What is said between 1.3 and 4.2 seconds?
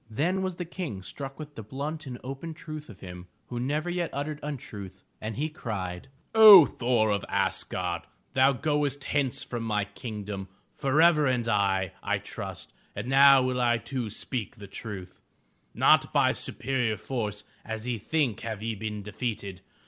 with the blunt and open truth of him who never yet